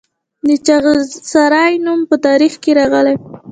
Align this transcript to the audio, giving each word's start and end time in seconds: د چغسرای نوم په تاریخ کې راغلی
د 0.47 0.49
چغسرای 0.65 1.73
نوم 1.85 1.99
په 2.09 2.15
تاریخ 2.25 2.53
کې 2.63 2.71
راغلی 2.79 3.15